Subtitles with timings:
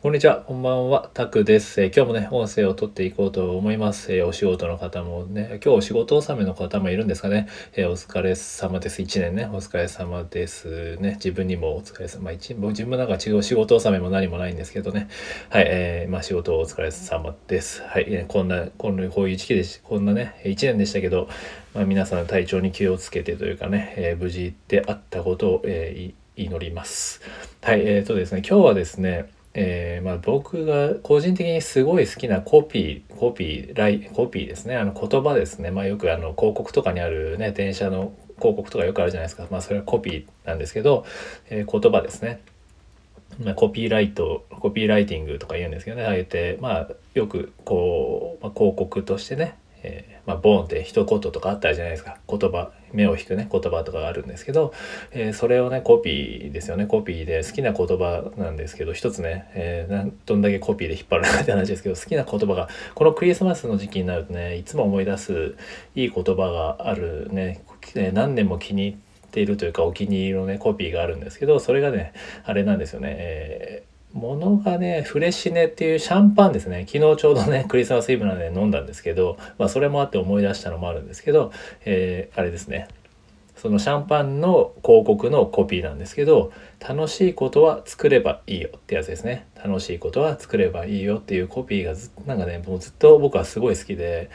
[0.00, 4.14] こんにちは、こんばんは、タクです、えー、今日もね、音声を撮っていこうと思います。
[4.14, 7.48] えー、お仕事の方もね、今日お仕事納めの方もいるんですかね。
[7.72, 9.02] えー、お疲れ様です。
[9.02, 11.14] 1年ね、お疲れ様ですね。
[11.14, 12.22] 自分にもお疲れ様。
[12.22, 15.08] まあ、一自分もなんか違う仕事納めも何もないんですけどね。
[15.50, 17.82] はい、えー、まあ仕事お疲れ様です。
[17.82, 21.28] はい、えー、こんな、こんな、こういう時期でし、こんなね、1年でしたけど、
[21.74, 27.20] まあ皆さん体調に気をつけてというかね、え、無事であったことを、え、祈ります。
[27.62, 29.28] はい、えーとですね、今日はですね、
[29.60, 34.76] えー、まあ、僕が個人的にすごい好きなコピーコピーライコピーですね。
[34.76, 41.04] あの言葉ですね、まあ、よくあの広告とかにあるね電車の広告とかよくあるじゃないですか、まあ、それはコピーなんですけど、
[41.50, 42.40] えー、言葉ですね。
[43.42, 46.04] まあ、コピーライトコピーライティングとか言うんですけどね。
[46.04, 49.56] あえてまあよくこう、まあ、広告としてね
[49.88, 52.18] えー、まあ、ボーンって一言とかあったじゃないですか。
[52.28, 54.72] 言葉目を引くね言葉とかがあるんですけど、
[55.12, 56.86] えー、それをねコピーですよね。
[56.86, 65.56] コピーで好きな言葉なんですけど一つね、えー、どんだけコピーで引っ張るかって話ですけど好きな言葉がこのクリスマスの時期になるとねいつも思い出す
[65.94, 67.62] いい言葉があるね
[68.12, 72.12] 何年も気に入っているというかお気に入りのねコピーがあるんですけどそれがね
[72.44, 76.86] あれなんですよね、えーものがね、フレッシネっていうシャンパンですね。
[76.90, 81.52] 昨日ちょうどね、クリスマスイブなんで飲んだんですけど、まあそれもあって思い出したのもあるんですけど、
[81.84, 82.88] えー、あれですね。
[83.58, 89.46] そのシャンパンの広告のコピーなんですけど、楽しいことは作ればいいよってやつですね。
[89.56, 94.30] 楽しいことは作ればいいよっていうコピーがずなんかね、もうずっと僕はすごい好きで、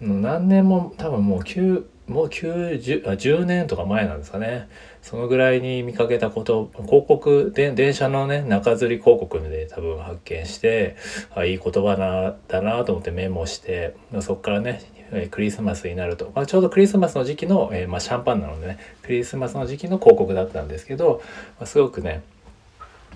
[0.00, 4.68] 何年も多分もう9、もう90あ10年とか前なんですかね。
[5.02, 10.96] そのぐらいに見かけたこと広告で電車のね中吊り広告で多分発見して
[11.34, 14.82] あいい言葉なだなと思ってメモしてそこからね
[15.30, 21.22] クリスマスになると、まあ、ちょうどクリスマスの時期の、えー、まあ、シャンパンなのでねクリスマスの時期の広告だったんですけど、
[21.58, 22.22] まあ、すごくね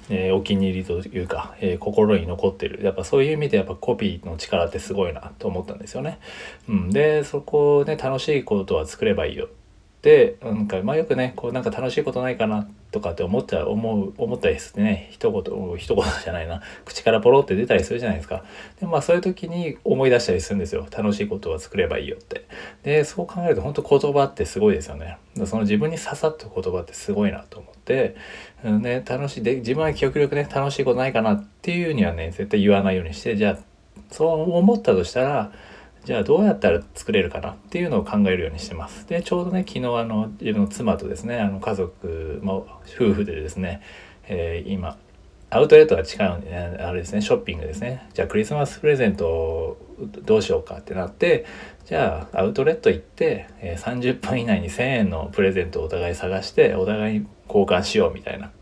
[0.08, 6.18] えー、お気に入りというか、えー、心に残ってるやっぱそういう意味でやっぱコピーの力ってすごいなと思ったんですよね。
[6.68, 9.48] うん、でそこをね楽しいことは作ればいいよ
[10.02, 15.08] でなんかまあよくねこうなんか楽しいことないかなっとかって思った思う思ったりしてね。
[15.10, 16.62] 一言一言じゃないな。
[16.84, 18.44] 口からポロって出たりするじゃないですか。
[18.80, 20.86] でまあそういう時に思い出したりするんですよ。
[20.90, 22.46] 楽しいことは作ればいいよって。
[22.82, 25.18] でそう考えると本当言葉ってすごいですよね。
[25.46, 28.16] その自分に刺さった言葉ってすごいなと思って、
[28.64, 33.58] うん、ね楽しいで自分は記憶力ね楽しいことないかなっていうにはね絶対言わないようにしてじゃあ
[34.10, 35.52] そう思ったとしたら
[36.04, 39.06] じゃあどうやったら作れるかなっていうのを考えるようにしてます。
[39.06, 43.82] でちょうどね昨日あの自分の妻とですねあの家族も夫婦でですね、
[44.28, 44.98] えー、今
[45.50, 49.76] アウトレットが近いので、あれですねショッピングですねじゃあクリスマスプレゼント
[50.24, 51.44] どうしようかってなって
[51.86, 58.52] じゃあアウトレット行って、えー、30分以内に1,000円のプレゼントをお互い探してお互い交換しようみたいな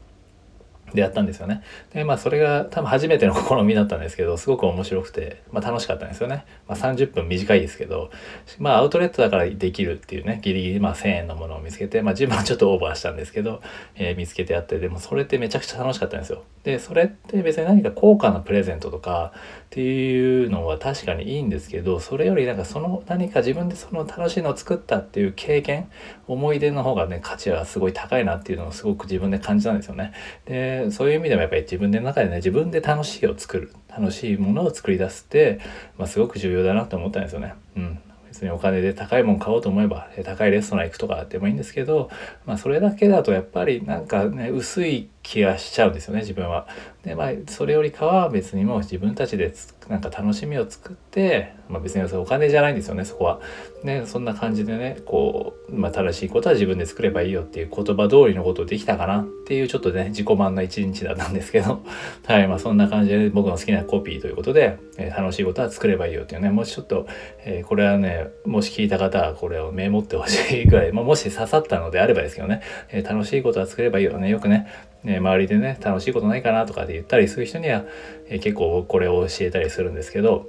[0.94, 1.62] でやったんですよね。
[1.93, 6.44] で、まあそれが多分初めての試みだったんですけど、すごく面白くて、まあ楽しかったんですよね。
[6.66, 8.10] まあ30分短いですけど、
[8.59, 13.62] まあアウトレットだからできるっていうね、ギリギリまあ1000円のものを見つけて、まあ自分はちょっとオーバーしたんですけど、
[13.97, 16.44] えー、見つけてやって、でもそれってめちゃくちゃ楽しかったんですよ。
[16.65, 25.91] で、それって別に何か高価なプレゼントとかっていうのは確かにいいんですけど、それよりなんかその何か自分でその楽しいのを作ったっていう経験、
[26.27, 30.12] 思い出の方がね、価値はすごい高いなっていうのをすごく自分で感じたんですよね。
[30.47, 35.61] で、そういう意味でもやっぱり自分の中でね自分で楽しいを作る楽しいものを作り出すって、
[35.97, 37.55] まあ、すごく重要だなと思ったんですよね。
[37.77, 42.11] うん別にお金で高いもん買おうと思えば高いレストラン行くとかでもいいんですけど、
[42.44, 46.66] まあ、それだけだとやっぱりなんかね薄い気がしちゃうんですよね自分は。
[47.05, 49.53] でまあそれよりかは別にもう自分たちで
[49.87, 53.41] なんか楽しみを作って、まあ、別にお金じゃないんですよねそこは。
[53.83, 61.83] ねそんな感じでねこう、まあ、正しいことは自分で作ればいいよっていう言葉通りのことできたかなっていうちょっとね自己満な一日だったんですけど
[62.25, 67.06] はいまあそんな感じで僕の好きなコピーということで、え、楽しいことは作ればいいよっていうねもしちょっと、
[67.45, 74.66] えー、これはねもし聞いた方はこれをメモってほしいぐらい、まあ、もし刺さったのであればですけどね、えー、楽しいことは作ればいいよねよくね
[75.04, 77.84] ね、周りでね楽しいことないかなとかで言ったりする人には、
[78.28, 80.47] え結構これを教えたりするんですけど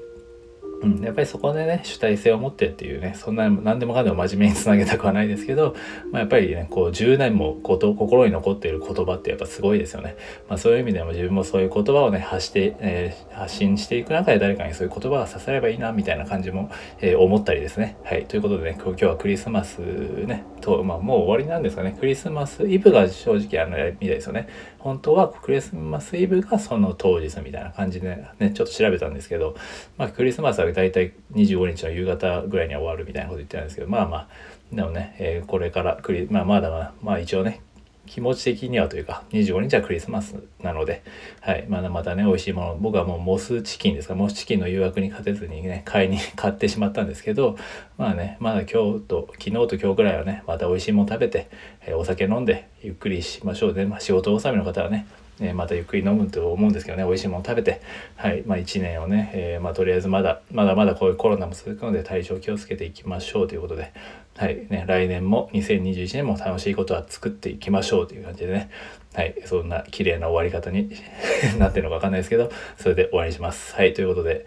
[0.82, 5.76] うん、やっぱりそこでね主体性を持ってっていうねそんな何でもかんでも真面目につなげたくはないですけど、
[6.12, 10.16] まあ、やっぱりねこう10年もこと心に残っている言葉ってやっぱすごいですよね、
[10.48, 17.98] まあ、そういう意味でも自分もそういう言葉をね発して、えー、発信していく中で誰かにそういう言葉が刺さればいいなみたいな感じも、えー、思ったりですね。
[18.04, 18.26] はい。
[18.26, 21.96] ということでね今日はクリスマスねと、まあ、もう終わりなんですかね。
[22.00, 24.48] クリスマスイブが正直あのみたいですよね。
[24.80, 29.56] 本当はクリスマスイブがその当日みたいな感じでねちょっと調べたんですけど、
[29.98, 34.28] まあ、クリスマスは大体25日の夕方ぐらいには終わるみたいなこと言ってたんですけどまあまあ
[34.72, 37.62] でもね、えー、これからクリ、まあ、まだまあ、まあ、一応ね
[38.10, 41.04] 気持ち的にはというか25日はクリスマスなので、
[41.42, 47.56] はい、まだまだね美味しいもの僕はもうモスチキンですかモスチキンの誘惑に勝てずにね買いに 買ってしまったんですけど
[47.98, 51.50] まあねまだ今日と昨日と今日ぐらいはねまた美味しいもの食べて、
[51.86, 55.06] えー、お酒飲んでゆっくりしましょうね、まあ、仕事納めの方はね
[55.42, 57.82] えまたゆっくり飲むと思うんですけどね美味しいもの食べて
[58.16, 63.94] はいまあ1年をね、えー、まあ、とりあえずまだまだまだこういうコロナも続くので体調気をつけていきましょうということで
[64.40, 64.68] はい。
[64.70, 68.70] ね来年も2021年も楽しいことは作っていきましょうという感じでね。
[69.14, 69.36] はい。
[69.46, 70.90] そんな綺麗な終わり方に
[71.60, 73.76] なってるのかわかんないですけどそれで終わりにします。
[73.76, 73.94] はい。
[73.94, 74.46] ということで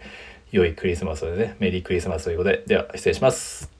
[0.51, 2.63] 良いクリスマスでねメリークリスマスということで。
[2.65, 3.72] では失礼します。